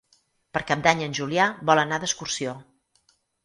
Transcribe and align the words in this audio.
Per 0.57 0.63
Cap 0.71 0.81
d'Any 0.87 1.03
en 1.09 1.13
Julià 1.21 1.47
vol 1.73 1.85
anar 1.85 2.03
d'excursió. 2.05 2.59